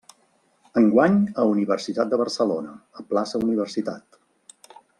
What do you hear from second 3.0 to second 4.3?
a Plaça Universitat.